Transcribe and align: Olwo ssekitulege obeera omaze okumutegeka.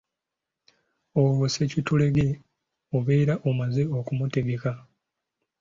Olwo 1.21 1.45
ssekitulege 1.49 2.27
obeera 2.97 3.33
omaze 3.49 3.83
okumutegeka. 3.99 4.71